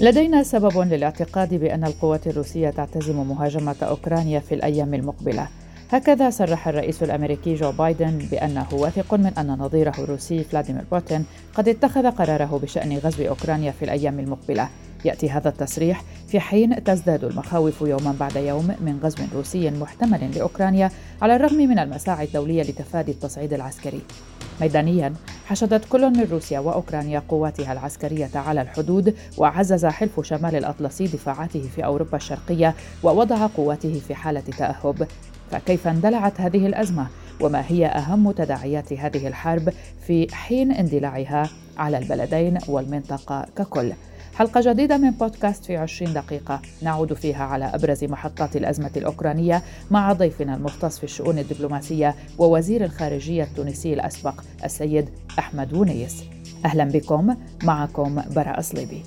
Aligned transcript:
لدينا 0.00 0.42
سبب 0.42 0.78
للاعتقاد 0.78 1.54
بأن 1.54 1.84
القوات 1.84 2.26
الروسية 2.26 2.70
تعتزم 2.70 3.16
مهاجمة 3.16 3.76
أوكرانيا 3.82 4.40
في 4.40 4.54
الأيام 4.54 4.94
المقبلة. 4.94 5.48
هكذا 5.90 6.30
صرح 6.30 6.68
الرئيس 6.68 7.02
الأمريكي 7.02 7.54
جو 7.54 7.72
بايدن 7.72 8.18
بأنه 8.30 8.66
واثق 8.72 9.14
من 9.14 9.32
أن 9.38 9.46
نظيره 9.46 9.94
الروسي 9.98 10.44
فلاديمير 10.44 10.84
بوتين 10.92 11.24
قد 11.54 11.68
اتخذ 11.68 12.10
قراره 12.10 12.60
بشأن 12.62 12.98
غزو 12.98 13.28
أوكرانيا 13.28 13.70
في 13.70 13.84
الأيام 13.84 14.20
المقبلة. 14.20 14.68
يأتي 15.04 15.30
هذا 15.30 15.48
التصريح 15.48 16.02
في 16.28 16.40
حين 16.40 16.84
تزداد 16.84 17.24
المخاوف 17.24 17.80
يوما 17.80 18.14
بعد 18.20 18.36
يوم 18.36 18.66
من 18.80 18.98
غزو 19.02 19.24
روسي 19.34 19.70
محتمل 19.70 20.30
لأوكرانيا 20.36 20.90
على 21.22 21.36
الرغم 21.36 21.56
من 21.56 21.78
المساعي 21.78 22.24
الدولية 22.24 22.62
لتفادي 22.62 23.12
التصعيد 23.12 23.52
العسكري. 23.52 24.00
ميدانيا. 24.60 25.14
حشدت 25.46 25.84
كل 25.88 26.10
من 26.10 26.26
روسيا 26.30 26.58
وأوكرانيا 26.60 27.22
قواتها 27.28 27.72
العسكرية 27.72 28.30
على 28.34 28.62
الحدود 28.62 29.14
وعزز 29.36 29.86
حلف 29.86 30.20
شمال 30.20 30.56
الأطلسي 30.56 31.04
دفاعاته 31.04 31.68
في 31.74 31.84
أوروبا 31.84 32.16
الشرقية 32.16 32.74
ووضع 33.02 33.46
قواته 33.46 34.00
في 34.08 34.14
حالة 34.14 34.40
تأهب. 34.40 35.06
فكيف 35.50 35.88
اندلعت 35.88 36.40
هذه 36.40 36.66
الأزمة؟ 36.66 37.06
وما 37.40 37.64
هي 37.68 37.86
أهم 37.86 38.30
تداعيات 38.30 38.92
هذه 38.92 39.26
الحرب 39.28 39.72
في 40.06 40.34
حين 40.34 40.72
اندلاعها 40.72 41.48
على 41.78 41.98
البلدين 41.98 42.58
والمنطقة 42.68 43.46
ككل؟ 43.56 43.92
حلقة 44.38 44.60
جديدة 44.72 44.96
من 44.96 45.10
بودكاست 45.10 45.64
في 45.64 45.76
20 45.76 46.12
دقيقة. 46.12 46.62
نعود 46.82 47.14
فيها 47.14 47.44
على 47.44 47.64
أبرز 47.64 48.04
محطات 48.04 48.56
الأزمة 48.56 48.90
الأوكرانية 48.96 49.62
مع 49.90 50.12
ضيفنا 50.12 50.54
المختص 50.54 50.98
في 50.98 51.04
الشؤون 51.04 51.38
الدبلوماسية 51.38 52.14
ووزير 52.38 52.84
الخارجية 52.84 53.42
التونسي 53.42 53.94
الأسبق 53.94 54.40
السيد 54.64 55.08
أحمد 55.38 55.72
ونيس. 55.72 56.24
أهلا 56.64 56.84
بكم 56.84 57.36
معكم 57.62 58.22
براء 58.36 58.60
صليبي. 58.60 59.02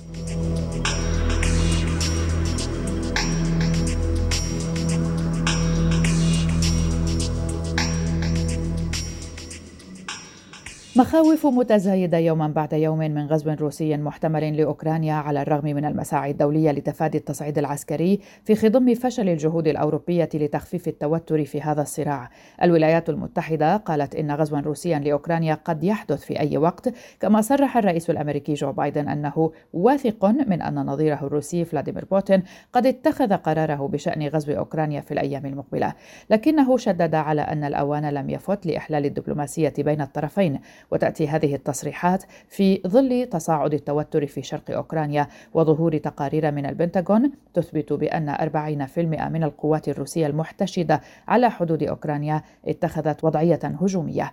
مخاوف 10.96 11.46
متزايدة 11.46 12.18
يوما 12.18 12.48
بعد 12.48 12.72
يوم 12.72 12.98
من 12.98 13.26
غزو 13.26 13.50
روسي 13.50 13.96
محتمل 13.96 14.56
لأوكرانيا 14.56 15.14
على 15.14 15.42
الرغم 15.42 15.64
من 15.64 15.84
المساعي 15.84 16.30
الدولية 16.30 16.70
لتفادي 16.70 17.18
التصعيد 17.18 17.58
العسكري 17.58 18.20
في 18.44 18.54
خضم 18.54 18.94
فشل 18.94 19.28
الجهود 19.28 19.68
الأوروبية 19.68 20.28
لتخفيف 20.34 20.88
التوتر 20.88 21.44
في 21.44 21.60
هذا 21.60 21.82
الصراع. 21.82 22.30
الولايات 22.62 23.10
المتحدة 23.10 23.76
قالت 23.76 24.14
إن 24.14 24.30
غزوا 24.30 24.60
روسيا 24.60 24.98
لأوكرانيا 24.98 25.54
قد 25.54 25.84
يحدث 25.84 26.24
في 26.24 26.40
أي 26.40 26.58
وقت، 26.58 26.94
كما 27.20 27.40
صرح 27.40 27.76
الرئيس 27.76 28.10
الأمريكي 28.10 28.54
جو 28.54 28.72
بايدن 28.72 29.08
أنه 29.08 29.52
واثق 29.72 30.24
من 30.24 30.62
أن 30.62 30.74
نظيره 30.74 31.20
الروسي 31.22 31.64
فلاديمير 31.64 32.04
بوتين 32.04 32.42
قد 32.72 32.86
اتخذ 32.86 33.32
قراره 33.32 33.88
بشأن 33.88 34.28
غزو 34.28 34.52
أوكرانيا 34.52 35.00
في 35.00 35.12
الأيام 35.14 35.46
المقبلة، 35.46 35.94
لكنه 36.30 36.76
شدد 36.76 37.14
على 37.14 37.40
أن 37.42 37.64
الأوان 37.64 38.08
لم 38.08 38.30
يفت 38.30 38.66
لإحلال 38.66 39.06
الدبلوماسية 39.06 39.74
بين 39.78 40.00
الطرفين 40.00 40.60
وتأتي 40.90 41.28
هذه 41.28 41.54
التصريحات 41.54 42.24
في 42.48 42.80
ظل 42.86 43.26
تصاعد 43.26 43.74
التوتر 43.74 44.26
في 44.26 44.42
شرق 44.42 44.70
أوكرانيا 44.70 45.26
وظهور 45.54 45.98
تقارير 45.98 46.50
من 46.50 46.66
البنتاغون 46.66 47.32
تثبت 47.54 47.92
بأن 47.92 48.34
40% 48.34 48.98
من 49.28 49.44
القوات 49.44 49.88
الروسية 49.88 50.26
المحتشدة 50.26 51.00
على 51.28 51.50
حدود 51.50 51.82
أوكرانيا 51.82 52.42
اتخذت 52.66 53.24
وضعية 53.24 53.60
هجومية. 53.64 54.32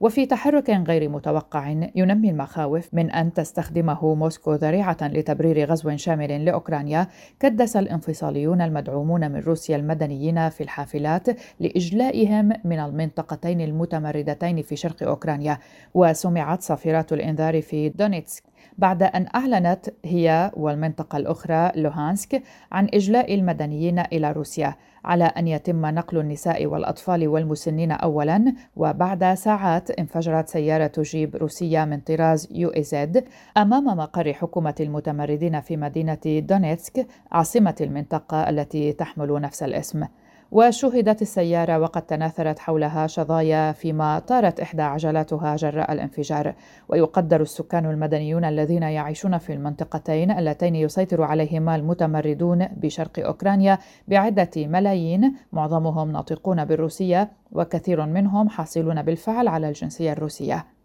وفي 0.00 0.26
تحرك 0.26 0.70
غير 0.70 1.08
متوقع 1.08 1.68
ينمي 1.94 2.30
المخاوف 2.30 2.94
من 2.94 3.10
أن 3.10 3.32
تستخدمه 3.32 4.14
موسكو 4.14 4.54
ذريعة 4.54 4.96
لتبرير 5.02 5.70
غزو 5.70 5.96
شامل 5.96 6.44
لأوكرانيا 6.44 7.06
كدس 7.40 7.76
الانفصاليون 7.76 8.62
المدعومون 8.62 9.30
من 9.30 9.40
روسيا 9.40 9.76
المدنيين 9.76 10.48
في 10.48 10.62
الحافلات 10.62 11.26
لإجلائهم 11.60 12.52
من 12.64 12.78
المنطقتين 12.78 13.60
المتمردتين 13.60 14.62
في 14.62 14.76
شرق 14.76 15.02
أوكرانيا 15.02 15.58
وسمعت 15.94 16.62
صافرات 16.62 17.12
الإنذار 17.12 17.62
في 17.62 17.88
دونيتسك. 17.88 18.42
بعد 18.78 19.02
أن 19.02 19.26
أعلنت 19.34 19.86
هي 20.04 20.50
والمنطقة 20.54 21.16
الأخرى 21.16 21.72
لوهانسك 21.76 22.42
عن 22.72 22.88
إجلاء 22.94 23.34
المدنيين 23.34 23.98
إلى 23.98 24.32
روسيا 24.32 24.74
على 25.04 25.24
أن 25.24 25.48
يتم 25.48 25.86
نقل 25.86 26.18
النساء 26.18 26.66
والأطفال 26.66 27.28
والمسنين 27.28 27.92
أولا 27.92 28.54
وبعد 28.76 29.34
ساعات 29.34 29.90
انفجرت 29.90 30.48
سيارة 30.48 30.92
جيب 30.98 31.36
روسية 31.36 31.84
من 31.84 32.00
طراز 32.00 32.48
يو 32.50 32.72
زد 32.78 33.24
أمام 33.56 33.84
مقر 33.84 34.32
حكومة 34.32 34.74
المتمردين 34.80 35.60
في 35.60 35.76
مدينة 35.76 36.18
دونيتسك 36.26 37.06
عاصمة 37.32 37.74
المنطقة 37.80 38.50
التي 38.50 38.92
تحمل 38.92 39.40
نفس 39.40 39.62
الاسم. 39.62 40.04
وشهدت 40.50 41.22
السيارة 41.22 41.78
وقد 41.78 42.02
تناثرت 42.02 42.58
حولها 42.58 43.06
شظايا 43.06 43.72
فيما 43.72 44.18
طارت 44.18 44.60
إحدى 44.60 44.82
عجلاتها 44.82 45.56
جراء 45.56 45.92
الانفجار. 45.92 46.54
ويقدر 46.88 47.40
السكان 47.42 47.86
المدنيون 47.86 48.44
الذين 48.44 48.82
يعيشون 48.82 49.38
في 49.38 49.52
المنطقتين 49.52 50.30
اللتين 50.30 50.74
يسيطر 50.74 51.22
عليهما 51.22 51.76
المتمردون 51.76 52.66
بشرق 52.66 53.18
أوكرانيا 53.18 53.78
بعدة 54.08 54.50
ملايين. 54.56 55.34
معظمهم 55.52 56.12
ناطقون 56.12 56.64
بالروسية 56.64 57.30
وكثير 57.52 58.06
منهم 58.06 58.48
حاصلون 58.48 59.02
بالفعل 59.02 59.48
على 59.48 59.68
الجنسية 59.68 60.12
الروسية. 60.12 60.75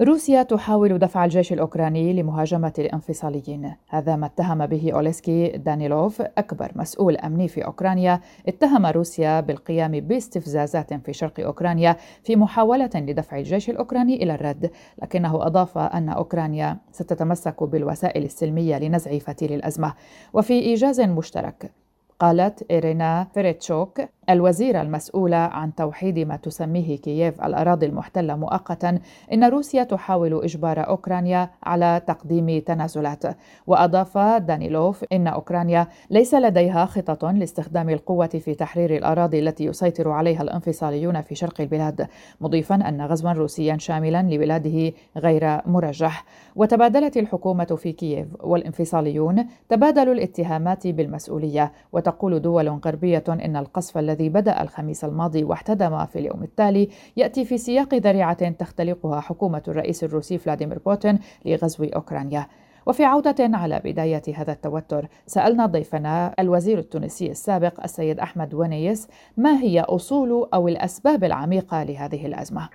روسيا 0.00 0.42
تحاول 0.42 0.98
دفع 0.98 1.24
الجيش 1.24 1.52
الأوكراني 1.52 2.12
لمهاجمة 2.12 2.72
الانفصاليين. 2.78 3.74
هذا 3.88 4.16
ما 4.16 4.26
اتهم 4.26 4.66
به 4.66 4.92
أوليسكي 4.94 5.48
دانيلوف 5.48 6.20
أكبر 6.20 6.72
مسؤول 6.76 7.16
أمني 7.16 7.48
في 7.48 7.64
أوكرانيا. 7.64 8.20
اتهم 8.48 8.86
روسيا 8.86 9.40
بالقيام 9.40 10.00
باستفزازات 10.00 10.94
في 10.94 11.12
شرق 11.12 11.40
أوكرانيا 11.40 11.96
في 12.22 12.36
محاولة 12.36 12.90
لدفع 12.94 13.38
الجيش 13.38 13.70
الأوكراني 13.70 14.22
إلى 14.22 14.34
الرد 14.34 14.70
لكنه 15.02 15.46
أضاف 15.46 15.78
أن 15.78 16.08
أوكرانيا 16.08 16.78
ستتمسك 16.92 17.62
بالوسائل 17.62 18.24
السلمية 18.24 18.78
لنزع 18.78 19.18
فتيل 19.18 19.52
الأزمة. 19.52 19.94
وفي 20.32 20.52
إيجاز 20.52 21.00
مشترك 21.00 21.72
قالت 22.18 22.70
إيرينا 22.70 23.26
فيريتشوك 23.34 24.00
الوزيرة 24.30 24.82
المسؤولة 24.82 25.36
عن 25.36 25.74
توحيد 25.74 26.18
ما 26.18 26.36
تسميه 26.36 26.96
كييف 26.96 27.44
الأراضي 27.44 27.86
المحتلة 27.86 28.36
مؤقتا 28.36 28.98
إن 29.32 29.44
روسيا 29.44 29.82
تحاول 29.84 30.44
إجبار 30.44 30.88
أوكرانيا 30.88 31.50
على 31.62 32.02
تقديم 32.06 32.58
تنازلات. 32.58 33.22
وأضاف 33.66 34.18
دانيلوف 34.18 35.04
إن 35.12 35.26
أوكرانيا 35.26 35.88
ليس 36.10 36.34
لديها 36.34 36.84
خطط 36.86 37.24
لاستخدام 37.24 37.90
القوة 37.90 38.26
في 38.26 38.54
تحرير 38.54 38.96
الأراضي 38.96 39.38
التي 39.38 39.64
يسيطر 39.64 40.08
عليها 40.10 40.42
الانفصاليون 40.42 41.20
في 41.20 41.34
شرق 41.34 41.60
البلاد 41.60 42.06
مضيفا 42.40 42.74
أن 42.74 43.02
غزوا 43.02 43.32
روسيا 43.32 43.76
شاملا 43.78 44.22
لبلاده 44.22 44.92
غير 45.16 45.60
مرجح. 45.66 46.24
وتبادلت 46.56 47.16
الحكومة 47.16 47.64
في 47.64 47.92
كييف 47.92 48.26
والانفصاليون 48.40 49.46
تبادلوا 49.68 50.14
الاتهامات 50.14 50.86
بالمسؤولية 50.86 51.72
وتقول 51.92 52.40
دول 52.42 52.68
غربية 52.68 53.24
إن 53.28 53.56
القصف 53.56 53.98
الذي 54.12 54.28
بدأ 54.28 54.62
الخميس 54.62 55.04
الماضي 55.04 55.44
واحتدم 55.44 56.06
في 56.06 56.18
اليوم 56.18 56.42
التالي 56.42 56.88
يأتي 57.16 57.44
في 57.44 57.58
سياق 57.58 57.94
ذريعة 57.94 58.50
تختلقها 58.50 59.20
حكومة 59.20 59.62
الرئيس 59.68 60.04
الروسي 60.04 60.38
فلاديمير 60.38 60.78
بوتين 60.78 61.18
لغزو 61.46 61.84
أوكرانيا 61.84 62.46
وفي 62.86 63.04
عودة 63.04 63.34
على 63.40 63.80
بداية 63.84 64.22
هذا 64.36 64.52
التوتر 64.52 65.02
سألنا 65.26 65.66
ضيفنا 65.66 66.34
الوزير 66.38 66.78
التونسي 66.78 67.30
السابق 67.30 67.82
السيد 67.82 68.20
أحمد 68.20 68.54
ونيس 68.54 69.08
ما 69.36 69.60
هي 69.60 69.80
أصول 69.80 70.48
أو 70.54 70.68
الأسباب 70.68 71.24
العميقة 71.24 71.84
لهذه 71.84 72.26
الأزمة؟ 72.26 72.68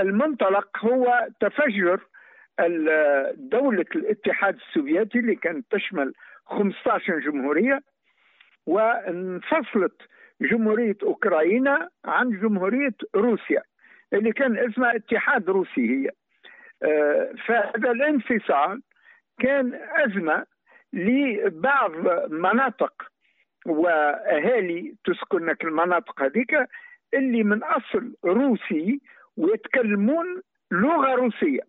المنطلق 0.00 0.68
هو 0.84 1.28
تفجر 1.40 2.00
دولة 3.34 3.84
الاتحاد 3.96 4.54
السوفيتي 4.54 5.18
اللي 5.18 5.34
كانت 5.34 5.66
تشمل 5.70 6.12
15 6.46 7.18
جمهورية 7.18 7.80
وانفصلت 8.66 9.96
جمهورية 10.40 10.96
أوكرانيا 11.02 11.88
عن 12.04 12.30
جمهورية 12.30 12.94
روسيا 13.14 13.62
اللي 14.12 14.32
كان 14.32 14.58
اسمها 14.58 14.96
اتحاد 14.96 15.50
روسي 15.50 15.90
هي. 15.90 16.10
آه، 16.82 17.32
فهذا 17.46 17.90
الانفصال 17.90 18.82
كان 19.38 19.74
أزمة 19.74 20.46
لبعض 20.92 21.92
مناطق 22.30 23.02
وأهالي 23.66 24.94
تسكن 25.04 25.54
المناطق 25.64 26.22
هذيك 26.22 26.56
اللي 27.14 27.42
من 27.42 27.62
أصل 27.62 28.14
روسي 28.24 29.00
ويتكلمون 29.36 30.42
لغة 30.72 31.14
روسية. 31.14 31.60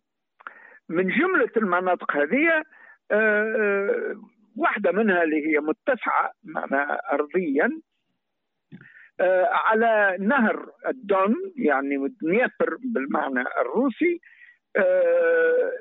من 0.89 1.07
جملة 1.07 1.51
المناطق 1.57 2.17
هذه 2.17 2.63
آه، 3.11 3.55
آه، 3.55 4.15
واحدة 4.57 4.91
منها 4.91 5.23
اللي 5.23 5.47
هي 5.47 5.59
متسعة 5.59 6.31
أرضيا 7.13 7.81
على 9.49 10.17
نهر 10.19 10.71
الدون 10.87 11.35
يعني 11.55 11.97
دنيبر 12.21 12.77
بالمعنى 12.93 13.43
الروسي 13.61 14.19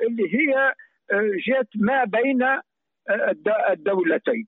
اللي 0.06 0.34
هي 0.34 0.74
جات 1.48 1.68
ما 1.76 2.04
بين 2.04 2.42
الدولتين. 3.70 4.46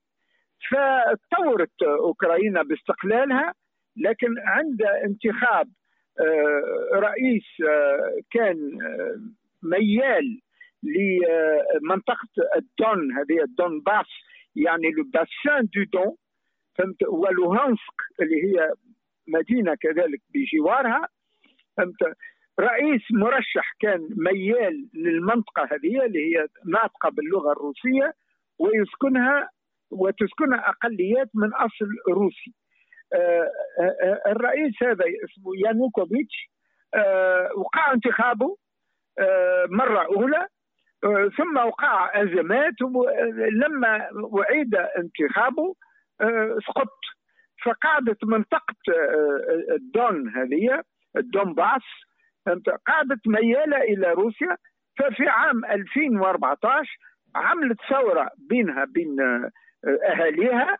فطورت 0.70 1.82
أوكرانيا 1.82 2.62
باستقلالها 2.62 3.54
لكن 3.96 4.34
عند 4.38 4.82
انتخاب 4.82 5.68
رئيس 6.94 7.44
كان 8.30 8.56
ميال 9.62 10.40
لمنطقه 10.82 12.28
الدون 12.56 13.12
هذه 13.12 13.42
الدون 13.42 13.80
باس 13.80 14.06
يعني 14.56 14.90
le 14.90 15.04
bassin 15.04 15.68
du 15.74 15.82
Don 15.92 16.16
فهمت؟ 16.78 17.02
ولوهانسك 17.08 17.98
اللي 18.20 18.44
هي 18.44 18.72
مدينة 19.28 19.74
كذلك 19.74 20.20
بجوارها 20.34 21.08
فهمت؟ 21.76 22.16
رئيس 22.60 23.02
مرشح 23.12 23.72
كان 23.80 24.08
ميال 24.16 24.88
للمنطقة 24.94 25.62
هذه 25.64 26.04
اللي 26.06 26.18
هي 26.18 26.46
ناطقة 26.66 27.10
باللغة 27.10 27.52
الروسية 27.52 28.12
ويسكنها 28.58 29.50
وتسكنها 29.90 30.68
أقليات 30.68 31.30
من 31.34 31.54
أصل 31.54 31.86
روسي. 32.08 32.54
آه، 33.14 33.50
آه، 33.80 33.96
آه، 34.02 34.30
الرئيس 34.30 34.74
هذا 34.82 35.04
اسمه 35.24 35.52
يانوكوفيتش 35.66 36.50
وقع 37.56 37.92
انتخابه 37.92 38.56
مرة 39.70 40.06
أولى 40.06 40.46
ثم 41.36 41.56
وقع 41.56 42.22
أزمات 42.22 42.74
لما 43.52 44.10
أعيد 44.42 44.74
انتخابه 44.74 45.74
سقط 46.66 46.98
فقعدت 47.64 48.24
منطقة 48.24 48.74
الدون 49.70 50.28
هذه 50.28 50.82
الدونباس 51.16 51.82
قعدت 52.86 53.28
ميالة 53.28 53.76
إلى 53.76 54.12
روسيا. 54.12 54.56
ففي 54.98 55.28
عام 55.28 55.64
2014 55.64 56.98
عملت 57.34 57.78
ثورة 57.90 58.30
بينها 58.38 58.84
بين 58.84 59.16
أهاليها 60.10 60.78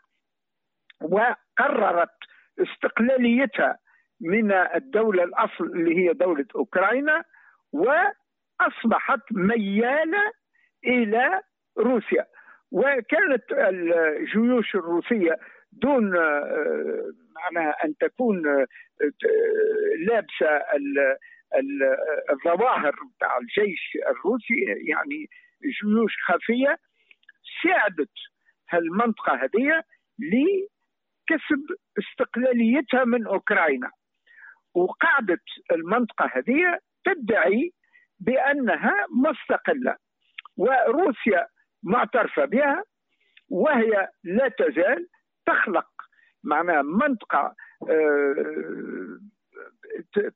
وقررت 1.03 2.15
استقلاليتها 2.59 3.79
من 4.21 4.53
الدولة 4.53 5.25
الأصل 5.25 5.65
اللي 5.65 5.97
هي 5.97 6.13
دولة 6.13 6.47
أوكرانيا 6.57 7.23
وأصبحت 7.73 9.21
ميالة 9.33 10.33
إلى 10.85 11.41
روسيا. 11.79 12.27
وكانت 12.73 13.53
الجيوش 13.53 14.75
الروسية 14.75 15.37
دون 15.73 16.11
معناها 17.35 17.77
أن 17.85 17.97
تكون 18.01 18.43
لابسة 20.07 20.63
الظواهر 22.31 22.95
بتاع 23.17 23.39
الجيش 23.39 23.99
الروسي 24.11 24.55
يعني 24.89 25.27
جيوش 25.83 26.13
خفية 26.27 26.79
ساعدت 27.63 28.13
هالمنطقة 28.71 29.35
هذه 29.35 29.83
لكسب 30.19 31.77
استقلاليتها 31.99 33.05
من 33.05 33.27
أوكرانيا. 33.27 33.91
وقعدت 34.75 35.45
المنطقة 35.73 36.31
هذه 36.35 36.79
تدعي 37.05 37.73
بأنها 38.21 39.07
مستقلة. 39.11 39.97
وروسيا 40.57 41.47
معترفة 41.89 42.45
بها 42.45 42.85
وهي 43.49 44.09
لا 44.25 44.49
تزال 44.49 45.09
تخلق. 45.47 45.87
معناها 46.45 46.83
منطقة 46.83 47.55
آه، 47.91 49.19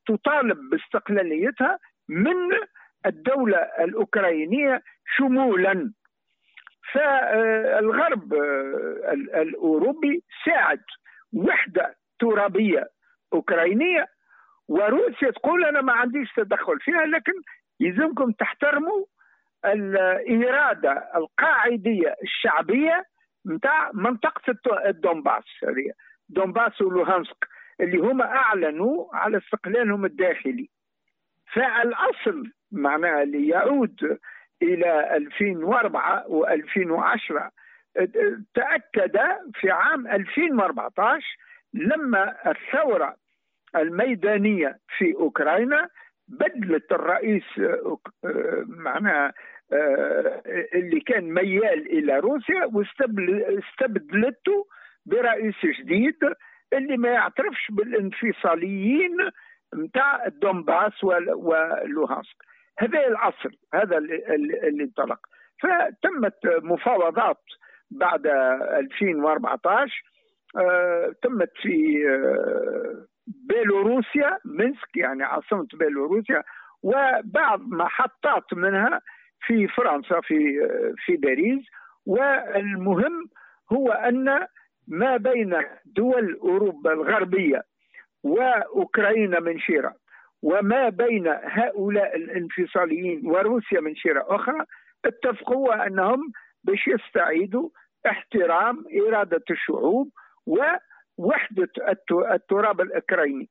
تطالب 0.05 0.69
باستقلاليتها 0.69 1.79
من 2.09 2.35
الدولة 3.05 3.57
الأوكرانية 3.57 4.81
شمولا. 5.17 5.93
فالغرب 6.93 8.33
آه، 8.33 9.13
الأوروبي 9.41 10.23
ساعد 10.45 10.81
وحدة 11.33 11.95
ترابية 12.19 12.89
أوكرانية 13.33 14.07
وروسيا 14.67 15.31
تقول 15.31 15.65
أنا 15.65 15.81
ما 15.81 15.93
عنديش 15.93 16.33
تدخل 16.35 16.79
فيها 16.79 17.05
لكن 17.05 17.33
يلزمكم 17.79 18.31
تحترموا 18.31 19.05
الإرادة 19.65 21.09
القاعدية 21.15 22.15
الشعبية 22.23 23.05
نتاع 23.47 23.91
منطقة 23.93 24.53
الدونباس 24.89 25.43
هذه 25.63 25.91
دونباس 26.29 26.81
ولوهانسك 26.81 27.47
اللي 27.81 27.97
هما 27.97 28.25
أعلنوا 28.25 29.15
على 29.15 29.37
استقلالهم 29.37 30.05
الداخلي. 30.05 30.69
فالأصل 31.53 32.51
معناها 32.71 33.23
اللي 33.23 33.47
يعود 33.47 34.19
إلى 34.61 35.15
2004 35.17 36.23
و2010 36.27 37.49
تأكد 38.53 39.17
في 39.53 39.71
عام 39.71 40.07
2014 40.07 41.37
لما 41.73 42.35
الثورة 42.51 43.15
الميدانية 43.75 44.79
في 44.97 45.13
أوكرانيا 45.15 45.89
بدلت 46.27 46.91
الرئيس 46.91 47.43
معناها 48.67 49.33
اللي 50.75 50.99
كان 50.99 51.33
ميال 51.33 51.97
إلى 51.97 52.19
روسيا 52.19 52.65
واستبدلته 52.65 54.67
برئيس 55.05 55.55
جديد 55.79 56.17
اللي 56.73 56.97
ما 56.97 57.09
يعترفش 57.09 57.71
بالانفصاليين 57.71 59.17
نتاع 59.75 60.25
الدومباس 60.25 61.03
ولوهانسك. 61.03 62.35
هذا 62.79 63.07
العصر 63.07 63.49
هذا 63.73 63.97
اللي 63.97 64.83
انطلق. 64.83 65.19
فتمت 65.61 66.39
مفاوضات 66.63 67.41
بعد 67.91 68.27
2014 68.27 70.03
آه، 70.57 71.13
تمت 71.23 71.51
في 71.61 72.03
آه، 72.09 73.05
بيلوروسيا 73.27 74.37
مينسك 74.45 74.97
يعني 74.97 75.23
عاصمة 75.23 75.67
بيلوروسيا 75.73 76.43
وبعض 76.83 77.59
محطات 77.61 78.53
منها 78.53 79.01
في 79.45 79.67
فرنسا 79.67 80.21
في 80.21 80.59
في 81.05 81.17
باريس. 81.17 81.65
والمهم 82.05 83.29
هو 83.71 83.91
أن 83.91 84.47
ما 84.87 85.17
بين 85.17 85.55
دول 85.85 86.39
أوروبا 86.43 86.93
الغربية 86.93 87.61
وأوكرانيا 88.23 89.39
من 89.39 89.59
شيرة 89.59 89.95
وما 90.41 90.89
بين 90.89 91.27
هؤلاء 91.27 92.15
الانفصاليين 92.15 93.27
وروسيا 93.27 93.79
من 93.79 93.95
شيرة 93.95 94.25
أخرى 94.27 94.65
اتفقوا 95.05 95.87
انهم 95.87 96.31
باش 96.63 96.87
يستعيدوا 96.87 97.69
احترام 98.07 98.83
إرادة 99.07 99.43
الشعوب 99.51 100.09
ووحدة 100.45 101.69
التراب 102.33 102.81
الأوكراني. 102.81 103.49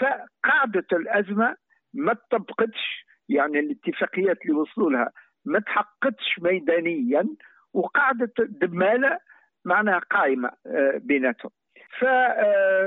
فقاعدة 0.00 0.86
الأزمة 0.92 1.56
ما 1.94 2.14
تطبقتش 2.14 3.04
يعني 3.28 3.58
الاتفاقيات 3.58 4.36
اللي 4.42 4.56
وصلوا 4.56 4.90
لها 4.90 5.10
ما 5.44 5.60
تحققتش 5.60 6.38
ميدانيا 6.42 7.28
وقاعده 7.72 8.32
دمالة 8.38 9.18
معناها 9.64 9.98
قائمة 9.98 10.50
آه، 10.66 11.00
بيناتهم. 11.02 11.50
فالاصل 12.00 12.84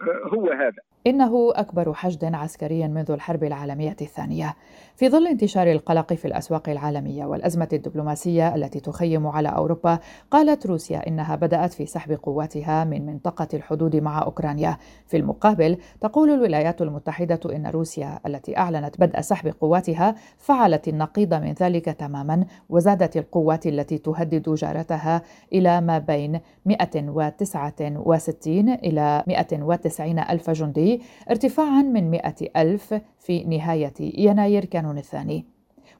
آه، 0.00 0.28
هو 0.34 0.50
هذا. 0.50 0.82
إنه 1.06 1.52
أكبر 1.54 1.94
حشد 1.94 2.34
عسكري 2.34 2.88
منذ 2.88 3.10
الحرب 3.10 3.44
العالمية 3.44 3.96
الثانية. 4.00 4.56
في 4.96 5.08
ظل 5.08 5.26
انتشار 5.26 5.72
القلق 5.72 6.12
في 6.12 6.24
الأسواق 6.24 6.68
العالمية 6.68 7.24
والأزمة 7.24 7.68
الدبلوماسية 7.72 8.54
التي 8.54 8.80
تخيم 8.80 9.26
على 9.26 9.48
أوروبا 9.48 9.98
قالت 10.30 10.66
روسيا 10.66 11.08
إنها 11.08 11.36
بدأت 11.36 11.72
في 11.72 11.86
سحب 11.86 12.12
قواتها 12.12 12.84
من 12.84 13.06
منطقة 13.06 13.48
الحدود 13.54 13.96
مع 13.96 14.22
أوكرانيا. 14.22 14.76
في 15.06 15.16
المقابل 15.16 15.76
تقول 16.00 16.30
الولايات 16.30 16.82
المتحدة 16.82 17.40
إن 17.56 17.66
روسيا 17.66 18.20
التي 18.26 18.58
أعلنت 18.58 19.00
بدء 19.00 19.20
سحب 19.20 19.54
قواتها 19.60 20.14
فعلت 20.38 20.88
النقيض 20.88 21.34
من 21.34 21.52
ذلك 21.52 21.84
تماما 21.84 22.44
وزادت 22.68 23.16
القوات 23.16 23.66
التي 23.66 23.98
تهدد 23.98 24.54
جارتها 24.54 25.22
إلى 25.52 25.80
ما 25.80 25.98
بين 25.98 26.40
169 26.66 28.68
إلى 28.68 29.24
190 29.26 30.18
ألف 30.18 30.50
جندي 30.50 30.89
ارتفاعا 31.30 31.82
من 31.82 32.10
100 32.10 32.34
ألف 32.56 32.94
في 33.18 33.44
نهاية 33.44 33.94
يناير 34.00 34.64
كانون 34.64 34.98
الثاني. 34.98 35.46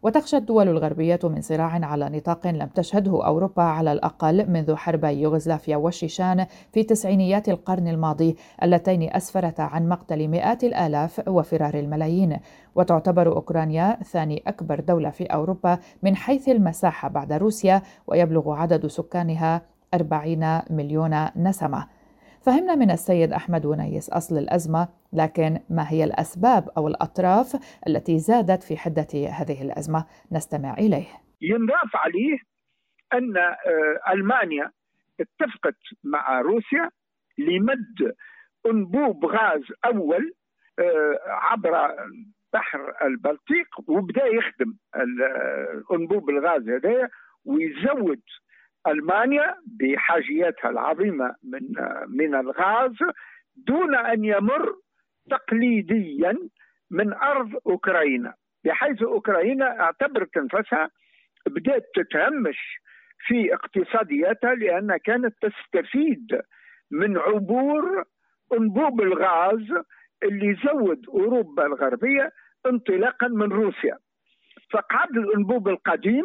وتخشى 0.03 0.37
الدول 0.37 0.69
الغربية 0.69 1.19
من 1.25 1.41
صراع 1.41 1.87
على 1.87 2.09
نطاق 2.09 2.47
لم 2.47 2.67
تشهده 2.67 3.27
أوروبا 3.27 3.63
على 3.63 3.93
الأقل 3.93 4.51
منذ 4.51 4.75
حربي 4.75 5.09
يوغوسلافيا 5.09 5.77
والشيشان 5.77 6.47
في 6.73 6.83
تسعينيات 6.83 7.49
القرن 7.49 7.89
الماضي 7.89 8.37
اللتين 8.63 9.17
أسفرتا 9.17 9.63
عن 9.63 9.89
مقتل 9.89 10.29
مئات 10.29 10.65
الآلاف 10.65 11.29
وفرار 11.29 11.75
الملايين. 11.75 12.37
وتعتبر 12.75 13.37
أوكرانيا 13.37 13.99
ثاني 14.13 14.43
أكبر 14.47 14.81
دولة 14.81 15.11
في 15.11 15.25
أوروبا 15.25 15.79
من 16.03 16.17
حيث 16.17 16.49
المساحة 16.49 17.09
بعد 17.09 17.33
روسيا 17.33 17.83
ويبلغ 18.07 18.53
عدد 18.53 18.87
سكانها 18.87 19.63
40 19.95 20.63
مليون 20.71 21.27
نسمة. 21.37 22.00
فهمنا 22.47 22.75
من 22.75 22.91
السيد 22.91 23.33
أحمد 23.33 23.67
ونيس 23.67 24.11
أصل 24.11 24.39
الأزمة 24.39 24.89
لكن 25.13 25.59
ما 25.71 25.91
هي 25.91 26.05
الأسباب 26.05 26.69
أو 26.77 26.89
الأطراف 26.89 27.55
التي 27.89 28.19
زادت 28.19 28.63
في 28.63 28.77
حدة 28.77 29.09
هذه 29.39 29.63
الأزمة؟ 29.63 30.07
نستمع 30.33 30.75
إليه. 30.75 31.07
ينضاف 31.41 31.91
عليه 31.95 32.39
أن 33.13 33.35
ألمانيا 34.13 34.71
اتفقت 35.21 35.79
مع 36.05 36.41
روسيا 36.41 36.91
لمد 37.39 38.15
أنبوب 38.67 39.25
غاز 39.27 39.63
أول 39.85 40.35
عبر 41.27 41.97
بحر 42.53 42.93
البلطيق 43.03 43.69
وبدأ 43.87 44.27
يخدم 44.27 44.75
أنبوب 45.93 46.31
الغاز 46.31 46.69
هذا 46.69 47.09
ويزود 47.45 48.23
ألمانيا 48.89 49.55
بحاجياتها 49.67 50.71
العظيمة 50.71 51.35
من 51.43 51.61
من 52.09 52.35
الغاز 52.35 52.97
دون 53.57 53.95
أن 53.95 54.25
يمر 54.25 54.75
تقليديا 55.31 56.39
من 56.91 57.13
أرض 57.13 57.51
أوكرانيا 57.67 58.35
بحيث 58.65 59.03
أوكرانيا 59.03 59.81
اعتبرت 59.81 60.37
انفسها 60.37 60.91
بدأت 61.47 61.91
تتهمش 61.95 62.59
في 63.27 63.55
اقتصادياتها 63.55 64.55
لأنها 64.55 64.97
كانت 64.97 65.35
تستفيد 65.43 66.41
من 66.91 67.19
عبور 67.19 68.05
أنبوب 68.53 69.01
الغاز 69.01 69.85
اللي 70.23 70.57
زود 70.67 71.09
أوروبا 71.09 71.67
الغربية 71.67 72.33
انطلاقا 72.67 73.29
من 73.29 73.53
روسيا. 73.53 73.99
فقعد 74.73 75.17
الأنبوب 75.17 75.69
القديم 75.69 76.25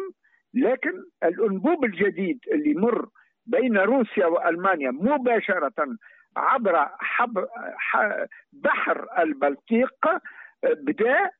لكن 0.54 0.92
الأنبوب 1.24 1.84
الجديد 1.84 2.38
اللي 2.52 2.70
يمر 2.70 3.08
بين 3.46 3.78
روسيا 3.78 4.26
وألمانيا 4.26 4.90
مباشرة 4.90 5.96
عبر 6.36 6.88
بحر 8.52 9.06
البلطيق 9.18 10.06
بدأ 10.62 11.30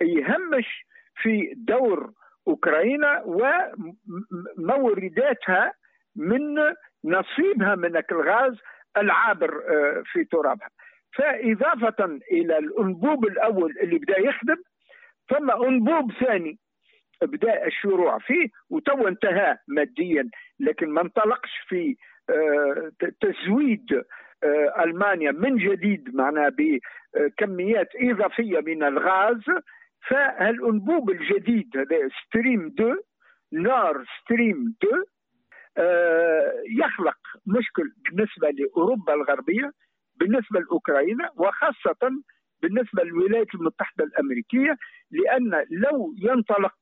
يهمش 0.00 0.86
في 1.22 1.52
دور 1.56 2.12
أوكرانيا 2.48 3.22
ومورداتها 4.58 5.72
من 6.16 6.54
نصيبها 7.04 7.74
من 7.74 7.96
الغاز 8.12 8.54
العابر 8.96 9.62
آه، 9.68 10.02
في 10.12 10.24
ترابها. 10.24 10.68
فإضافة 11.14 12.04
إلى 12.32 12.58
الأنبوب 12.58 13.26
الأول 13.26 13.74
اللي 13.82 13.98
بدأ 13.98 14.20
يخدم 14.20 14.56
ثم 15.30 15.50
أنبوب 15.50 16.12
ثاني 16.12 16.58
بدا 17.22 17.66
الشروع 17.66 18.18
فيه 18.18 18.48
وتو 18.70 19.08
انتهى 19.08 19.56
ماديا. 19.68 20.30
لكن 20.60 20.90
ما 20.90 21.02
انطلقش 21.02 21.50
في 21.68 21.96
آه، 22.30 22.92
تزويد 23.20 23.86
آه، 24.44 24.84
ألمانيا 24.84 25.32
من 25.32 25.56
جديد 25.56 26.14
معناها 26.14 26.48
بكميات 26.48 27.88
إضافية 27.96 28.60
من 28.60 28.82
الغاز. 28.82 29.42
فالانبوب 30.08 31.10
الجديد 31.10 31.76
هذا 31.76 32.08
ستريم 32.26 32.66
2 32.66 32.96
نورد 33.52 34.04
ستريم 34.20 34.74
2 34.82 35.02
يخلق 36.78 37.18
مشكل 37.46 37.92
بالنسبة 38.04 38.50
لأوروبا 38.50 39.14
الغربية 39.14 39.70
بالنسبة 40.16 40.60
لأوكرانيا 40.60 41.30
وخاصة 41.36 42.10
بالنسبة 42.62 43.02
للولايات 43.04 43.54
المتحدة 43.54 44.04
الأمريكية. 44.04 44.76
لأن 45.10 45.64
لو 45.70 46.14
ينطلق 46.18 46.74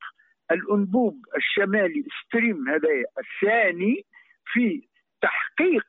الانبوب 0.50 1.26
الشمالي 1.36 2.04
ستريم 2.24 2.68
هذا 2.68 2.88
الثاني 3.18 4.04
في 4.52 4.88
تحقيق 5.20 5.86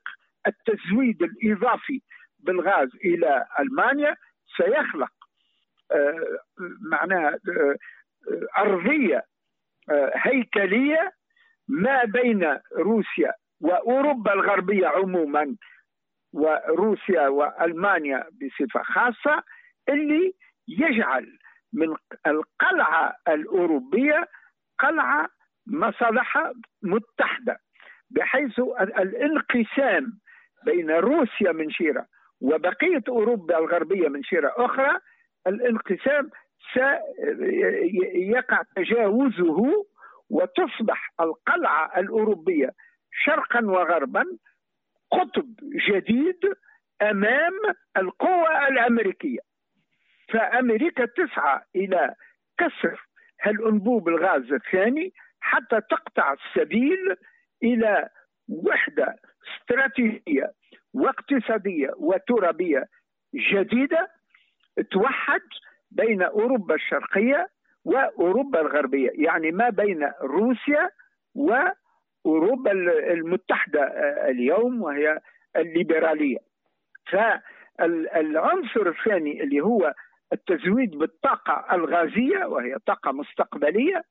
التزويد 0.47 1.23
الإضافي 1.23 2.01
بالغاز 2.39 2.89
إلى 3.05 3.45
ألمانيا 3.59 4.15
سيخلق 4.57 5.11
آه، 5.91 6.37
معناها 6.91 7.29
آه، 7.29 7.75
أرضية 8.57 9.25
آه، 9.89 10.11
هيكلية 10.15 11.13
ما 11.67 12.03
بين 12.03 12.57
روسيا 12.77 13.33
وأوروبا 13.61 14.33
الغربية 14.33 14.87
عموما 14.87 15.55
وروسيا 16.33 17.27
وألمانيا 17.27 18.29
بصفة 18.29 18.83
خاصة 18.83 19.43
اللي 19.89 20.33
يجعل 20.67 21.39
من 21.73 21.95
القلعة 22.27 23.15
الأوروبية 23.27 24.27
قلعة 24.79 25.27
مصالحها 25.67 26.53
متحدة 26.83 27.57
بحيث 28.09 28.59
الانقسام 28.79 30.19
بين 30.65 30.91
روسيا 30.91 31.51
من 31.51 31.69
شيرة 31.69 32.05
وبقية 32.41 33.03
أوروبا 33.09 33.57
الغربية 33.57 34.07
من 34.07 34.23
شيرة 34.23 34.53
أخرى 34.57 34.99
الانقسام 35.47 36.29
سيقع 36.73 38.61
تجاوزه 38.75 39.85
وتصبح 40.29 41.13
القلعة 41.21 41.99
الأوروبية 41.99 42.69
شرقا 43.25 43.65
وغربا 43.65 44.23
قطب 45.11 45.55
جديد 45.89 46.39
أمام 47.01 47.53
القوى 47.97 48.67
الأمريكية. 48.67 49.39
فأمريكا 50.33 51.05
تسعى 51.05 51.61
إلى 51.75 52.15
كسر 52.57 53.05
هالانبوب 53.41 54.07
الغاز 54.09 54.53
الثاني 54.53 55.13
حتى 55.39 55.81
تقطع 55.89 56.33
السبيل 56.33 57.15
إلى 57.63 58.09
وحدة 58.49 59.15
استراتيجية 59.61 60.51
واقتصادية 60.93 61.89
وترابية 61.97 62.83
جديدة 63.35 64.07
توحد 64.91 65.41
بين 65.91 66.21
أوروبا 66.21 66.75
الشرقية 66.75 67.47
وأوروبا 67.85 68.61
الغربية 68.61 69.09
يعني 69.13 69.51
ما 69.51 69.69
بين 69.69 70.11
روسيا 70.21 70.89
وأوروبا 71.35 72.71
المتحدة 73.11 73.83
اليوم 74.29 74.81
وهي 74.81 75.19
الليبرالية. 75.55 76.37
فالعنصر 77.11 78.89
الثاني 78.89 79.43
اللي 79.43 79.61
هو 79.61 79.93
التزويد 80.33 80.91
بالطاقة 80.97 81.75
الغازية 81.75 82.45
وهي 82.45 82.75
طاقة 82.85 83.11
مستقبلية 83.11 84.03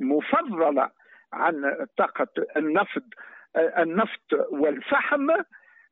مفضلة 0.00 0.90
عن 1.32 1.86
طاقة 1.96 2.28
النفط 2.56 3.04
النفط 3.56 4.32
والفحم. 4.50 5.30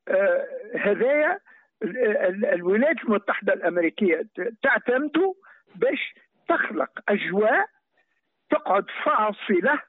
آه، 0.07 0.47
هذايا 0.79 1.39
الولايات 2.53 3.03
المتحدة 3.03 3.53
الأمريكية 3.53 4.21
تعتمد 4.63 5.17
باش 5.75 6.13
تخلق 6.49 6.89
أجواء 7.09 7.65
تقعد 8.49 8.85
فاصلة 9.05 9.81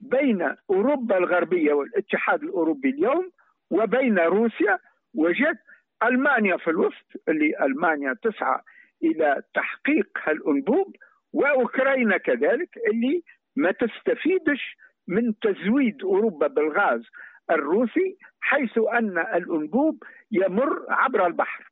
بين 0.00 0.56
أوروبا 0.70 1.18
الغربية 1.18 1.72
والاتحاد 1.72 2.42
الأوروبي 2.42 2.90
اليوم 2.90 3.30
وبين 3.70 4.18
روسيا 4.18 4.78
وجد 5.14 5.58
ألمانيا 6.02 6.56
في 6.56 6.70
الوسط 6.70 7.06
اللي 7.28 7.54
ألمانيا 7.60 8.14
تسعى 8.22 8.60
إلى 9.02 9.42
تحقيق 9.54 10.08
هالأنبوب 10.24 10.96
وأوكرانيا 11.32 12.16
كذلك 12.18 12.78
اللي 12.90 13.22
ما 13.56 13.70
تستفيدش 13.72 14.76
من 15.08 15.38
تزويد 15.38 16.02
أوروبا 16.02 16.46
بالغاز 16.46 17.02
الروسي 17.50 18.16
حيث 18.40 18.78
أن 18.92 19.18
الأنبوب 19.18 20.02
يمر 20.30 20.86
عبر 20.88 21.26
البحر. 21.26 21.64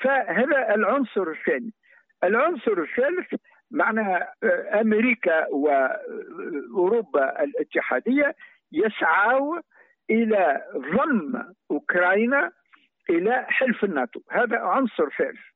فهذا 0.00 0.74
العنصر 0.74 1.30
الثاني. 1.30 1.72
العنصر 2.24 2.82
الثالث 2.82 3.34
معناها 3.70 4.32
أمريكا 4.80 5.46
وأوروبا 5.48 7.42
الاتحادية 7.42 8.34
يسعوا 8.72 9.60
إلى 10.10 10.64
ضم 10.76 11.42
أوكرانيا 11.70 12.50
إلى 13.10 13.46
حلف 13.48 13.84
الناتو. 13.84 14.20
هذا 14.30 14.58
عنصر 14.58 15.08
ثالث. 15.18 15.53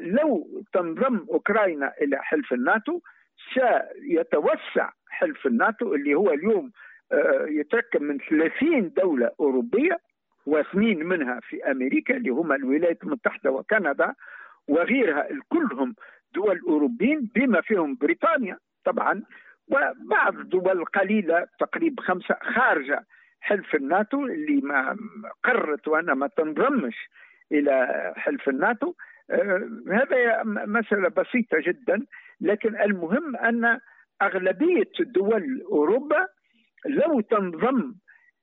لو 0.00 0.62
تنضم 0.72 1.26
أوكرانيا 1.30 1.92
إلى 2.02 2.18
حلف 2.22 2.52
الناتو 2.52 3.00
سيتوسع 3.54 4.90
حلف 5.08 5.46
الناتو 5.46 5.94
اللي 5.94 6.14
هو 6.14 6.30
اليوم 6.30 6.70
آه، 7.12 7.46
يتركب 7.48 8.02
من 8.02 8.18
30 8.18 8.92
دولة 8.96 9.30
أوروبية 9.40 9.98
واثنين 10.46 11.04
منها 11.06 11.40
في 11.40 11.70
أمريكا 11.70 12.16
اللي 12.16 12.30
هم 12.30 12.52
الولايات 12.52 13.02
المتحدة 13.04 13.50
وكندا 13.50 14.14
وغيرها 14.68 15.28
كلهم 15.48 15.94
دول 16.34 16.60
أوروبيين 16.68 17.30
بما 17.34 17.60
فيهم 17.60 17.96
بريطانيا 18.00 18.58
طبعا 18.84 19.22
وبعض 19.68 20.34
دول 20.48 20.84
قليلة 20.84 21.46
تقريبا 21.60 22.02
خمسة 22.02 22.36
خارجة 22.42 23.04
حلف 23.40 23.74
الناتو 23.74 24.26
اللي 24.26 24.60
ما 24.60 24.96
قررت 25.44 25.88
وأنا 25.88 26.14
ما 26.14 26.26
تنضمش 26.26 27.08
إلى 27.52 28.12
حلف 28.16 28.48
الناتو. 28.48 28.88
آه، 28.88 28.94
هذا 29.92 30.42
مسألة 30.44 31.08
بسيطة 31.08 31.58
جدا 31.66 32.06
لكن 32.40 32.80
المهم 32.80 33.36
أن 33.36 33.78
أغلبية 34.22 34.90
دول 35.00 35.62
أوروبا 35.72 36.26
لو 36.86 37.20
تنضم 37.20 37.94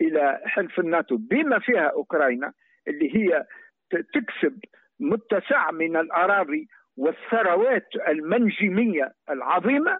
إلى 0.02 0.42
حلف 0.46 0.80
الناتو 0.80 1.18
بما 1.18 1.60
فيها 1.60 1.88
أوكرانيا 1.88 2.54
اللي 2.88 3.16
هي 3.16 3.46
تكسب 3.92 4.60
متسع 5.00 5.72
من 5.72 5.98
الأراضي 5.98 6.68
والثروات 6.98 7.88
المنجمية 8.08 9.12
العظيمة 9.30 10.00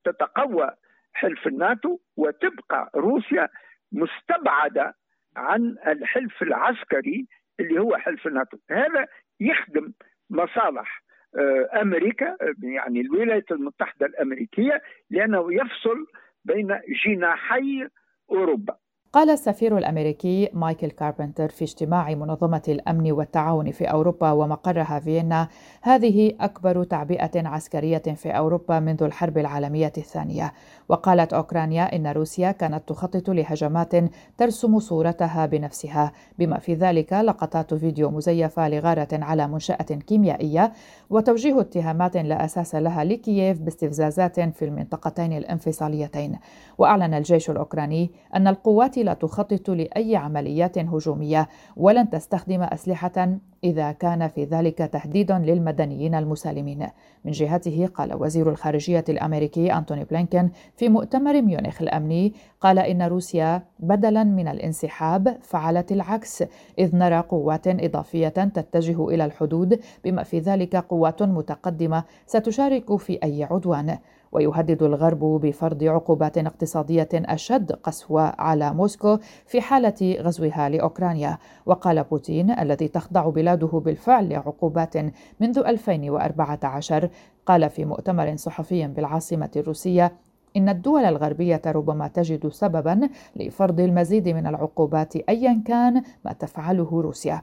ستتقوى 0.00 0.70
حلف 1.12 1.46
الناتو 1.46 1.98
وتبقى 2.16 2.90
روسيا 2.96 3.48
مستبعدة 3.92 4.94
عن 5.36 5.76
الحلف 5.86 6.42
العسكري 6.42 7.26
اللي 7.60 7.80
هو 7.80 7.96
حلف 7.96 8.26
الناتو. 8.26 8.56
هذا 8.70 9.06
يخدم 9.50 9.92
مصالح 10.30 11.02
آه، 11.38 11.82
أمريكا 11.82 12.36
يعني 12.62 13.00
الولايات 13.00 13.52
المتحدة 13.52 14.06
الأمريكية 14.06 14.82
لأنه 15.10 15.54
يفصل 15.54 16.06
بين 16.44 16.68
جناحي 17.06 17.88
أوروبا. 18.30 18.76
قال 19.12 19.30
السفير 19.30 19.78
الأمريكي 19.78 20.50
مايكل 20.52 20.90
كاربنتر 20.90 21.48
في 21.48 21.64
اجتماع 21.64 22.14
منظمة 22.14 22.62
الأمن 22.68 23.12
والتعاون 23.12 23.70
في 23.70 23.84
أوروبا 23.84 24.30
ومقرها 24.30 25.00
فيينا 25.00 25.48
هذه 25.82 26.36
أكبر 26.40 26.84
تعبئة 26.84 27.48
عسكرية 27.48 27.98
في 27.98 28.28
أوروبا 28.28 28.80
منذ 28.80 29.02
الحرب 29.02 29.38
العالمية 29.38 29.92
الثانية. 29.96 30.52
وقالت 30.92 31.32
أوكرانيا 31.32 31.96
إن 31.96 32.06
روسيا 32.06 32.50
كانت 32.50 32.88
تخطط 32.88 33.30
لهجمات 33.30 33.92
ترسم 34.38 34.78
صورتها 34.78 35.46
بنفسها. 35.46 36.12
بما 36.38 36.58
في 36.58 36.74
ذلك 36.74 37.12
لقطات 37.12 37.74
فيديو 37.74 38.10
مزيفة 38.10 38.68
لغارة 38.68 39.08
على 39.12 39.48
منشأة 39.48 39.82
كيميائية 40.06 40.72
وتوجيه 41.10 41.60
اتهامات 41.60 42.16
لا 42.16 42.44
أساس 42.44 42.74
لها 42.74 43.04
لكييف 43.04 43.60
باستفزازات 43.60 44.40
في 44.40 44.64
المنطقتين 44.64 45.32
الانفصاليتين. 45.32 46.38
وأعلن 46.78 47.14
الجيش 47.14 47.50
الأوكراني 47.50 48.10
أن 48.36 48.48
القوات 48.48 48.98
لا 48.98 49.14
تخطط 49.14 49.70
لأي 49.70 50.16
عمليات 50.16 50.78
هجومية 50.78 51.48
ولن 51.76 52.10
تستخدم 52.10 52.62
أسلحة 52.62 53.38
إذا 53.64 53.92
كان 53.92 54.28
في 54.28 54.44
ذلك 54.44 54.78
تهديد 54.78 55.32
للمدنيين 55.32 56.14
المسالمين. 56.14 56.86
من 57.24 57.32
جهته 57.32 57.88
قال 57.94 58.14
وزير 58.22 58.50
الخارجية 58.50 59.04
الأمريكي 59.08 59.72
أنتوني 59.72 60.04
بلينكن 60.04 60.50
في 60.82 60.88
مؤتمر 60.88 61.42
ميونخ 61.42 61.82
الأمني 61.82 62.32
قال 62.60 62.78
إن 62.78 63.02
روسيا 63.02 63.62
بدلا 63.78 64.24
من 64.24 64.48
الانسحاب 64.48 65.38
فعلت 65.42 65.92
العكس 65.92 66.44
إذ 66.78 66.96
نرى 66.96 67.20
قوات 67.20 67.66
إضافية 67.66 68.28
تتجه 68.28 69.08
إلى 69.08 69.24
الحدود 69.24 69.80
بما 70.04 70.22
في 70.22 70.38
ذلك 70.38 70.76
قوات 70.76 71.22
متقدمة 71.22 72.04
ستشارك 72.26 72.96
في 72.96 73.18
أي 73.22 73.44
عدوان. 73.44 73.98
ويهدد 74.32 74.82
الغرب 74.82 75.20
بفرض 75.20 75.84
عقوبات 75.84 76.38
اقتصادية 76.38 77.08
أشد 77.14 77.72
قسوة 77.72 78.34
على 78.38 78.74
موسكو 78.74 79.18
في 79.46 79.60
حالة 79.60 80.16
غزوها 80.20 80.68
لأوكرانيا. 80.68 81.38
وقال 81.66 82.04
بوتين 82.04 82.50
الذي 82.50 82.88
تخضع 82.88 83.28
بلاده 83.28 83.68
بالفعل 83.68 84.28
لعقوبات 84.28 84.96
منذ 85.40 85.58
2014 85.58 87.08
قال 87.46 87.70
في 87.70 87.84
مؤتمر 87.84 88.36
صحفي 88.36 88.86
بالعاصمة 88.86 89.50
الروسية 89.56 90.12
إن 90.56 90.68
الدول 90.68 91.04
الغربية 91.04 91.62
ربما 91.66 92.08
تجد 92.08 92.48
سببا 92.48 93.08
لفرض 93.36 93.80
المزيد 93.80 94.28
من 94.28 94.46
العقوبات 94.46 95.16
أيا 95.16 95.62
كان 95.66 96.02
ما 96.24 96.32
تفعله 96.32 97.02
روسيا. 97.02 97.42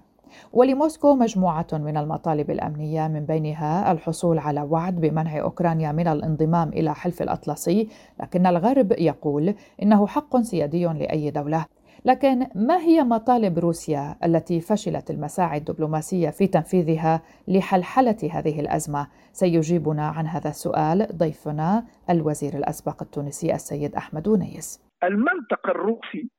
ولموسكو 0.54 1.16
مجموعة 1.16 1.68
من 1.74 1.98
المطالب 1.98 2.52
الأمنية 2.52 3.08
من 3.08 3.26
بينها 3.26 3.92
الحصول 3.92 4.40
على 4.40 4.62
وعد 4.62 4.96
بمنع 4.96 5.40
أوكرانيا 5.40 5.92
من 5.92 6.08
الانضمام 6.08 6.70
إلى 6.70 6.96
حلف 6.96 7.22
الأطلسي، 7.22 7.88
لكن 8.20 8.46
الغرب 8.46 8.92
يقول 8.92 9.54
إنه 9.84 10.08
حق 10.08 10.42
سيادي 10.42 10.86
لأي 10.86 11.32
دولة. 11.32 11.66
لكن 12.06 12.40
ما 12.56 12.78
هي 12.78 13.04
مطالب 13.04 13.60
روسيا 13.60 14.16
التي 14.26 14.62
فشلت 14.62 15.10
المساعي 15.12 15.58
الدبلوماسية 15.58 16.30
في 16.30 16.48
تنفيذها 16.48 17.22
لحلحلة 17.48 18.18
هذه 18.34 18.60
الأزمة؟ 18.60 19.08
سيجيبنا 19.32 20.08
عن 20.08 20.26
هذا 20.26 20.50
السؤال 20.50 21.08
ضيفنا 21.18 21.86
الوزير 22.10 22.54
الأسبق 22.54 23.02
التونسي 23.02 23.54
السيد 23.54 23.96
أحمد 23.96 24.28
ونيس. 24.28 24.90
المنطق 25.04 25.70
الروسي 25.70 26.30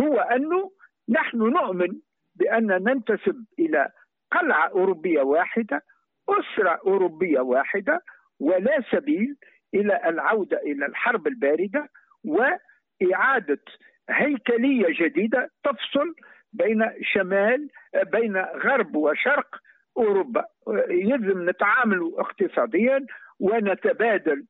هو 0.00 0.18
أنه 0.18 0.70
نحن 1.08 1.38
نؤمن 1.38 2.00
بأن 2.34 2.66
ننتسب 2.66 3.44
إلى 3.58 3.88
قلعة 4.32 4.68
أوروبية 4.68 5.20
واحدة 5.22 5.82
أسرة 6.28 6.80
أوروبية 6.86 7.40
واحدة 7.40 8.00
ولا 8.40 8.82
سبيل 8.92 9.36
إلى 9.74 10.00
العودة 10.08 10.56
إلى 10.56 10.86
الحرب 10.86 11.26
الباردة 11.26 11.88
وإعادة 12.24 13.62
هيكلية 14.10 14.86
جديدة 15.06 15.50
تفصل 15.64 16.14
بين 16.52 16.90
شمال 17.02 17.68
بين 18.12 18.36
غرب 18.36 18.96
وشرق 18.96 19.56
أوروبا. 19.96 20.44
يلزم 20.90 21.50
نتعامل 21.50 22.12
اقتصاديا 22.18 23.06
ونتبادل 23.40 24.46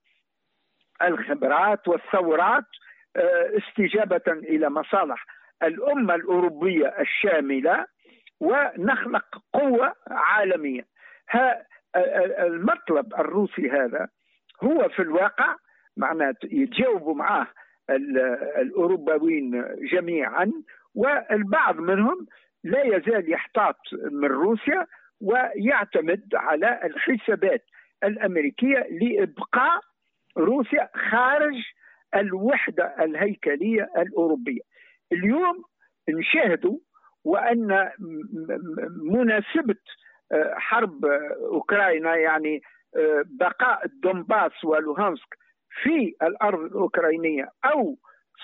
الخبرات 1.03 1.89
والثورات 1.89 2.65
آه، 3.17 3.51
استجابة 3.59 4.23
إلى 4.29 4.71
مصالح 4.71 5.27
الأمة 5.63 6.15
الأوروبية 6.15 6.95
الشاملة 7.01 7.87
ونخلق 8.41 9.43
قوة 9.53 9.95
عالمية. 10.11 10.87
المطلب 12.41 13.15
الروسي 13.15 13.71
هذا 13.71 14.09
هو 14.65 14.89
في 14.89 15.03
الواقع 15.03 15.57
معناته 15.97 16.49
يتجاوبوا 16.53 17.15
معاه 17.15 17.47
الأوروبيين 18.61 19.65
جميعا 19.93 20.53
والبعض 20.95 21.81
منهم 21.81 22.27
لا 22.65 22.83
يزال 22.85 23.33
يحتاط 23.33 23.79
من 24.13 24.29
روسيا 24.29 24.87
ويعتمد 25.21 26.35
على 26.35 26.81
الحسابات 26.85 27.65
الأمريكية 28.05 28.87
لإبقاء 28.91 29.81
روسيا 30.39 30.89
خارج 31.11 31.55
الوحدة 32.15 32.95
الهيكلية 33.01 33.91
الأوروبية. 33.97 34.61
اليوم 35.13 35.63
نشاهدوا 36.09 36.79
وأن 37.25 37.91
مناسبة 39.13 39.77
آه، 40.33 40.55
حرب 40.57 41.05
أوكرانيا 41.53 42.15
يعني 42.17 42.63
آه، 42.97 43.25
بقاء 43.27 43.87
الدنباس 43.87 44.65
ولوهانسك 44.65 45.39
في 45.83 46.15
الأرض 46.23 46.61
الأوكرانية 46.61 47.49
أو 47.65 47.97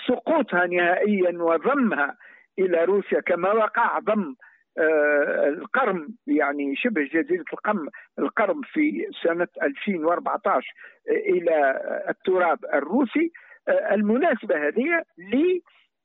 سقوطها 0.08 0.66
نهائيا 0.66 1.42
وضمها 1.42 2.16
إلى 2.58 2.84
روسيا 2.84 3.20
كما 3.20 3.52
وقع 3.52 3.98
ضم 3.98 4.34
آه، 4.78 5.48
القرم 5.48 6.08
يعني 6.26 6.76
شبه 6.76 7.02
جزيرة 7.02 7.44
القرم 7.52 7.88
القرم 8.18 8.60
في 8.62 9.06
سنة 9.22 9.48
2014 9.62 10.74
إلى 11.08 11.80
التراب 12.08 12.58
الروسي. 12.74 13.32
المناسبة 13.68 14.68
هذه 14.68 15.04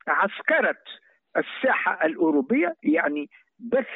عسكرة 0.07 0.77
الساحة 1.37 2.05
الأوروبية 2.05 2.75
يعني 2.83 3.29
بث 3.59 3.87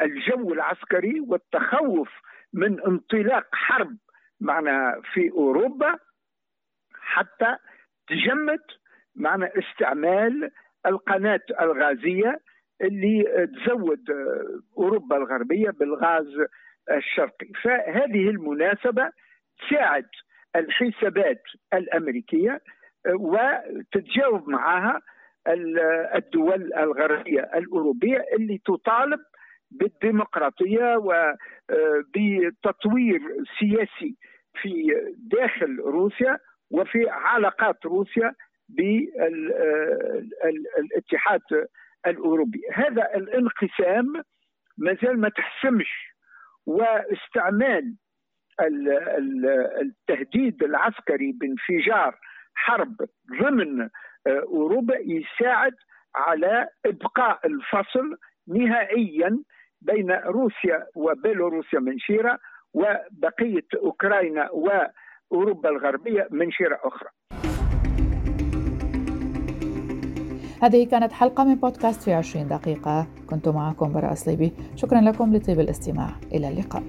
الجو 0.00 0.52
العسكري 0.52 1.20
والتخوف 1.20 2.08
من 2.52 2.80
انطلاق 2.80 3.46
حرب 3.52 3.96
معنا 4.40 5.00
في 5.12 5.30
أوروبا. 5.30 5.98
حتى 7.04 7.56
تجمد 8.08 8.60
معنا 9.16 9.50
استعمال 9.58 10.50
القناة 10.86 11.40
الغازية 11.60 12.38
اللي 12.82 13.46
تزود 13.46 14.04
أوروبا 14.78 15.16
الغربية 15.16 15.70
بالغاز 15.70 16.26
الشرقي. 16.90 17.46
فهذه 17.64 18.28
المناسبة 18.30 19.10
تساعد 19.58 20.06
الحسابات 20.56 21.42
الأمريكية 21.74 22.60
وتتجاوب 23.14 24.48
معها 24.48 25.00
الدول 26.16 26.74
الغربية 26.74 27.40
الأوروبية 27.54 28.24
اللي 28.36 28.58
تطالب 28.66 29.20
بالديمقراطية 29.70 30.96
وبتطوير 32.06 33.20
سياسي 33.58 34.16
في 34.62 34.86
داخل 35.18 35.76
روسيا 35.80 36.38
وفي 36.70 37.08
علاقات 37.08 37.86
روسيا 37.86 38.34
بالاتحاد 40.34 41.40
الأوروبي. 42.06 42.60
هذا 42.72 43.14
الانقسام 43.14 44.22
ما 44.78 44.96
زال 45.02 45.20
ما 45.20 45.28
تحسمش 45.28 46.14
واستعمال 46.66 47.94
التهديد 49.80 50.62
العسكري 50.62 51.32
بانفجار 51.32 52.18
حرب 52.54 52.96
ضمن 53.40 53.88
أوروبا 54.26 54.96
يساعد 54.98 55.72
على 56.16 56.68
إبقاء 56.86 57.46
الفصل 57.46 58.16
نهائيا 58.48 59.38
بين 59.80 60.10
روسيا 60.10 60.86
وبيلاروسيا 60.96 61.78
من 61.80 61.98
شيرة 61.98 62.38
وبقية 62.74 63.66
أوكرانيا 63.76 64.48
واوروبا 64.50 64.92
الغربية 65.66 66.28
من 66.30 66.50
شيره 66.50 66.78
أخرى. 66.84 67.08
هذه 70.62 70.86
كانت 70.86 71.12
حلقة 71.12 71.44
من 71.44 71.54
بودكاست 71.54 72.02
في 72.02 72.12
20 72.12 72.48
دقيقة. 72.48 73.06
كنت 73.30 73.48
معكم 73.48 73.92
براء 73.92 74.14
صليبي 74.14 74.52
شكرا 74.76 75.00
لكم 75.00 75.36
لطيب 75.36 75.60
الاستماع. 75.60 76.10
إلى 76.32 76.48
اللقاء. 76.48 76.82